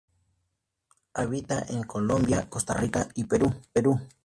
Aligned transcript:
Habita 1.13 1.63
en 1.69 1.83
Colombia, 1.83 2.49
Costa 2.49 2.73
Rica 2.73 3.07
y 3.13 3.25
Perú. 3.25 3.53